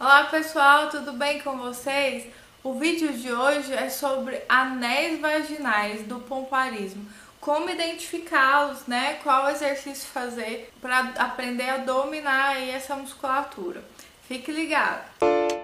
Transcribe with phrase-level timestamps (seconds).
[0.00, 2.24] Olá pessoal, tudo bem com vocês?
[2.62, 7.04] O vídeo de hoje é sobre anéis vaginais do pomparismo.
[7.40, 9.14] Como identificá-los, né?
[9.24, 13.82] Qual exercício fazer para aprender a dominar essa musculatura.
[14.28, 15.57] Fique ligado!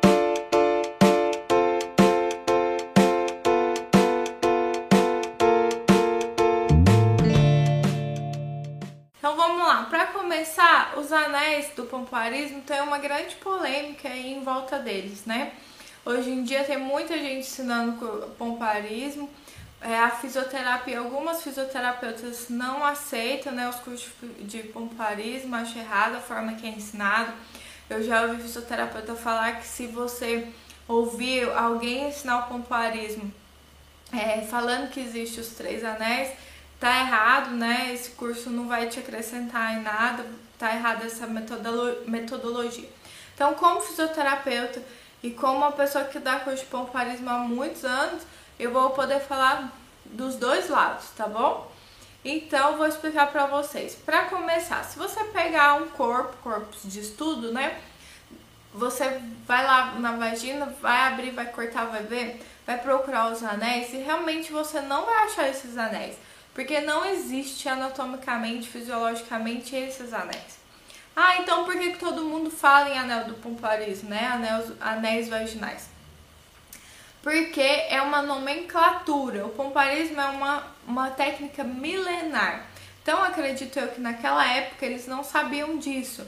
[10.34, 15.52] Começar, os anéis do pompoarismo tem uma grande polêmica aí em volta deles, né?
[16.04, 19.30] Hoje em dia tem muita gente ensinando pompoarismo,
[19.80, 24.10] é, a fisioterapia, algumas fisioterapeutas não aceitam né, os cursos
[24.40, 27.32] de pompoarismo, acham errada a forma que é ensinado.
[27.88, 30.48] Eu já ouvi fisioterapeuta falar que se você
[30.88, 33.32] ouvir alguém ensinar o pompoarismo
[34.12, 36.32] é, falando que existe os três anéis,
[36.84, 37.94] tá errado, né?
[37.94, 40.22] Esse curso não vai te acrescentar em nada,
[40.58, 42.90] tá errada essa metodologia.
[43.34, 44.82] Então, como fisioterapeuta
[45.22, 48.22] e como uma pessoa que dá curso de pompoarismo há muitos anos,
[48.58, 49.72] eu vou poder falar
[50.04, 51.72] dos dois lados, tá bom?
[52.22, 53.94] Então, vou explicar para vocês.
[53.94, 57.80] Para começar, se você pegar um corpo, corpo de estudo, né?
[58.74, 63.90] Você vai lá na vagina, vai abrir, vai cortar, vai ver, vai procurar os anéis
[63.94, 66.16] e realmente você não vai achar esses anéis.
[66.54, 70.64] Porque não existe anatomicamente, fisiologicamente esses anéis.
[71.16, 74.26] Ah, então por que, que todo mundo fala em anel do pomparismo, né?
[74.26, 75.88] Anéis, anéis vaginais?
[77.22, 79.46] Porque é uma nomenclatura.
[79.46, 82.66] O pomparismo é uma, uma técnica milenar.
[83.02, 86.26] Então acredito eu que naquela época eles não sabiam disso.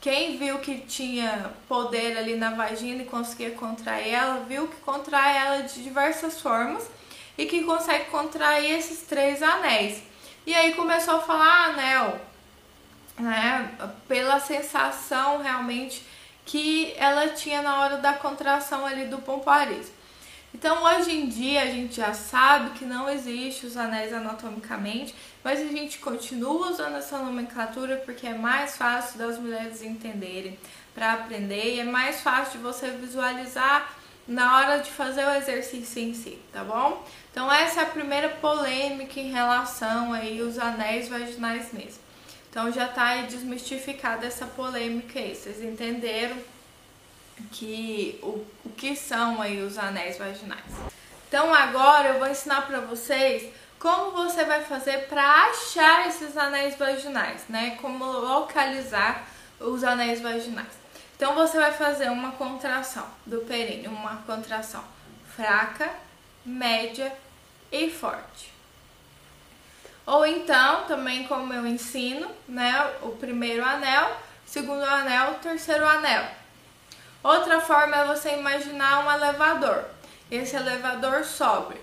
[0.00, 5.36] Quem viu que tinha poder ali na vagina e conseguia contrair ela, viu que contrai
[5.36, 6.88] ela de diversas formas
[7.36, 10.02] e que consegue contrair esses três anéis.
[10.46, 12.20] E aí começou a falar anel,
[13.18, 13.70] né?
[14.06, 16.06] Pela sensação realmente
[16.44, 19.96] que ela tinha na hora da contração ali do pomparismo.
[20.54, 25.14] Então, hoje em dia, a gente já sabe que não existe os anéis anatomicamente,
[25.44, 30.58] mas a gente continua usando essa nomenclatura porque é mais fácil das mulheres entenderem
[30.94, 33.95] para aprender e é mais fácil de você visualizar
[34.26, 37.04] na hora de fazer o exercício em si, tá bom?
[37.30, 42.00] Então essa é a primeira polêmica em relação aí os anéis vaginais mesmo.
[42.50, 46.36] Então já tá aí desmistificada essa polêmica aí, vocês entenderam
[47.52, 50.72] que o, o que são aí os anéis vaginais.
[51.28, 56.76] Então agora eu vou ensinar para vocês como você vai fazer para achar esses anéis
[56.76, 57.76] vaginais, né?
[57.80, 59.28] Como localizar
[59.60, 60.85] os anéis vaginais.
[61.16, 64.84] Então você vai fazer uma contração do períneo, uma contração
[65.34, 65.90] fraca,
[66.44, 67.10] média
[67.72, 68.52] e forte.
[70.04, 76.28] Ou então, também como eu ensino, né, o primeiro anel, segundo anel, terceiro anel.
[77.22, 79.84] Outra forma é você imaginar um elevador.
[80.30, 81.80] Esse elevador sobe.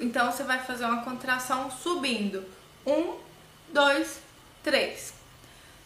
[0.00, 2.44] Então você vai fazer uma contração subindo.
[2.84, 3.16] Um,
[3.72, 4.20] dois,
[4.62, 5.14] três.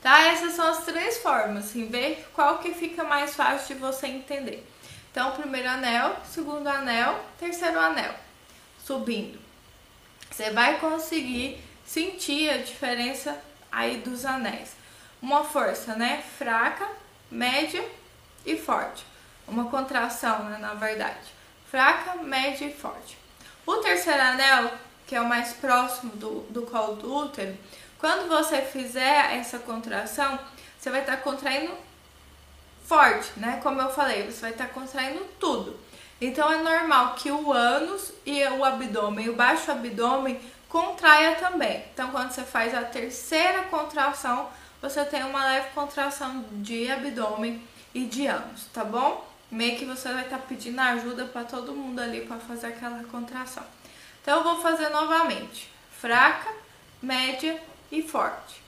[0.03, 0.21] Tá?
[0.29, 4.67] Essas são as três formas, assim, ver qual que fica mais fácil de você entender.
[5.11, 8.15] Então, primeiro anel, segundo anel, terceiro anel,
[8.85, 9.39] subindo.
[10.31, 13.41] Você vai conseguir sentir a diferença
[13.73, 14.77] aí dos anéis.
[15.23, 16.87] Uma força, né, fraca,
[17.31, 17.83] média
[18.45, 19.05] e forte.
[19.49, 21.35] Uma contração, né, na verdade.
[21.71, 23.17] Fraca, média e forte.
[23.65, 24.71] O terceiro anel,
[25.07, 27.57] que é o mais próximo do, do colo do útero,
[27.99, 30.39] quando você fizer essa contração,
[30.79, 31.73] você vai estar tá contraindo
[32.85, 33.59] forte, né?
[33.63, 35.79] Como eu falei, você vai estar tá contraindo tudo.
[36.21, 41.85] Então é normal que o ânus e o abdômen, o baixo abdômen, contraia também.
[41.93, 44.49] Então quando você faz a terceira contração,
[44.81, 47.63] você tem uma leve contração de abdômen
[47.95, 49.27] e de ânus, tá bom?
[49.51, 53.03] Meio que você vai estar tá pedindo ajuda para todo mundo ali para fazer aquela
[53.05, 53.65] contração.
[54.23, 55.71] Então eu vou fazer novamente.
[55.91, 56.51] Fraca,
[57.01, 57.61] média
[57.91, 58.63] e forte.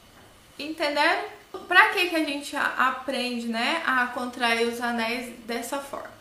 [0.59, 1.25] Entenderam?
[1.67, 6.19] Para que, que a gente aprende né, a contrair os anéis dessa forma?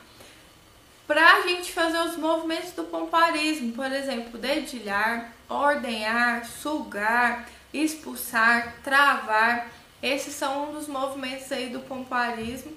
[1.06, 9.70] Para a gente fazer os movimentos do pomparismo, por exemplo, dedilhar, ordenhar, sugar, expulsar, travar.
[10.02, 12.74] Esses são um dos movimentos aí do pomparismo.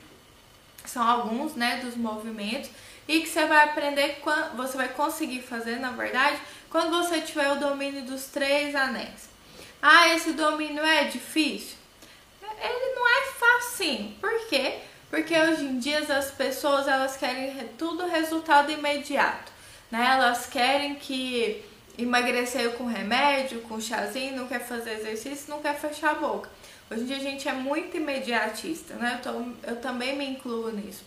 [0.85, 2.71] São alguns, né, dos movimentos
[3.07, 4.23] e que você vai aprender,
[4.57, 6.41] você vai conseguir fazer, na verdade,
[6.71, 9.30] quando você tiver o domínio dos três anéis.
[9.83, 11.77] Ah, esse domínio é difícil?
[12.43, 14.13] Ele não é fácil.
[14.21, 14.79] Por quê?
[15.09, 19.51] Porque hoje em dia as pessoas elas querem tudo resultado imediato,
[19.91, 20.07] né?
[20.13, 21.65] Elas querem que
[21.99, 26.49] emagrecer com remédio, com chazinho, não quer fazer exercício, não quer fechar a boca.
[26.91, 29.19] Hoje em dia a gente é muito imediatista, né?
[29.19, 31.05] Eu, tô, eu também me incluo nisso.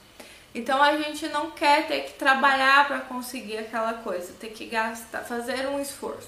[0.55, 5.19] Então a gente não quer ter que trabalhar para conseguir aquela coisa, ter que gastar,
[5.23, 6.27] fazer um esforço.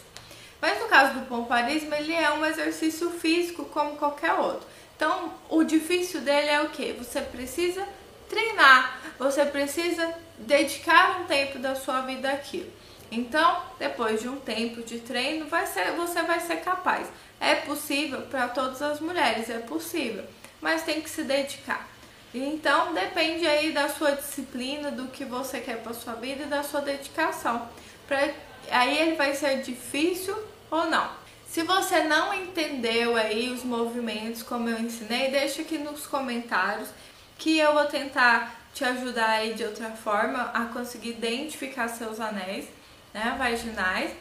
[0.65, 4.67] Mas no caso do pomparismo, ele é um exercício físico como qualquer outro.
[4.95, 6.91] Então, o difícil dele é o que?
[6.93, 7.87] Você precisa
[8.27, 12.71] treinar, você precisa dedicar um tempo da sua vida àquilo.
[13.11, 17.09] Então, depois de um tempo de treino, vai ser, você vai ser capaz.
[17.39, 20.25] É possível para todas as mulheres, é possível,
[20.59, 21.87] mas tem que se dedicar.
[22.33, 26.63] Então, depende aí da sua disciplina, do que você quer para sua vida e da
[26.63, 27.69] sua dedicação.
[28.07, 28.31] Pra,
[28.71, 31.09] aí ele vai ser difícil ou não.
[31.47, 36.89] Se você não entendeu aí os movimentos como eu ensinei, deixa aqui nos comentários
[37.37, 42.67] que eu vou tentar te ajudar aí de outra forma a conseguir identificar seus anéis,
[43.13, 44.11] né, vaginais.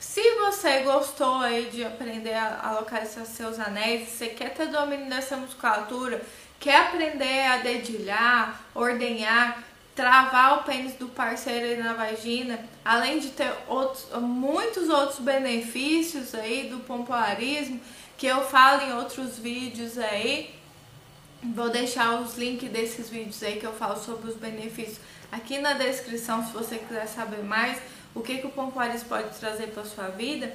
[0.00, 5.36] Se você gostou aí de aprender a, localizar seus anéis, você quer ter domínio dessa
[5.36, 6.20] musculatura,
[6.58, 9.62] quer aprender a dedilhar, ordenhar,
[9.94, 16.68] travar o pênis do parceiro na vagina, além de ter outros, muitos outros benefícios aí
[16.68, 17.80] do pompoarismo,
[18.16, 20.54] que eu falo em outros vídeos aí,
[21.42, 25.00] Vou deixar os links desses vídeos aí que eu falo sobre os benefícios
[25.32, 27.78] aqui na descrição se você quiser saber mais
[28.14, 30.54] o que, que o pompoarismo pode trazer para sua vida.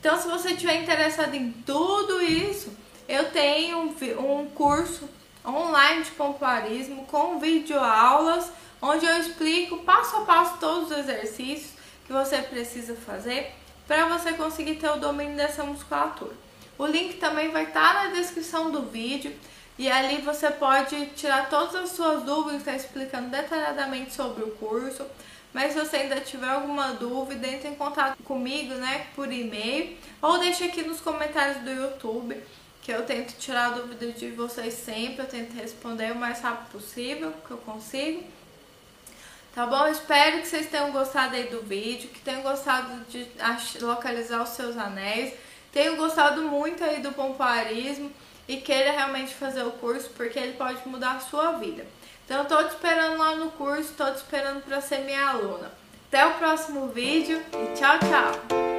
[0.00, 2.72] Então, se você tiver interessado em tudo isso,
[3.06, 5.06] eu tenho um, um curso
[5.44, 8.50] online de pompoarismo com videoaulas
[8.82, 11.72] onde eu explico passo a passo todos os exercícios
[12.04, 13.52] que você precisa fazer
[13.86, 16.34] para você conseguir ter o domínio dessa musculatura.
[16.76, 19.32] O link também vai estar tá na descrição do vídeo.
[19.78, 25.06] E ali você pode tirar todas as suas dúvidas, está explicando detalhadamente sobre o curso.
[25.52, 30.38] Mas se você ainda tiver alguma dúvida, entre em contato comigo, né, por e-mail, ou
[30.38, 32.36] deixe aqui nos comentários do YouTube,
[32.80, 36.72] que eu tento tirar a dúvida de vocês sempre, eu tento responder o mais rápido
[36.72, 38.24] possível, que eu consigo.
[39.54, 39.86] Tá bom?
[39.86, 43.28] Espero que vocês tenham gostado aí do vídeo, que tenham gostado de
[43.80, 45.34] localizar os seus anéis,
[45.70, 48.10] tenham gostado muito aí do pompoarismo
[48.48, 51.86] e queira realmente fazer o curso, porque ele pode mudar a sua vida.
[52.24, 55.70] Então eu tô te esperando lá no curso, tô te esperando para ser minha aluna.
[56.08, 58.71] Até o próximo vídeo e tchau, tchau!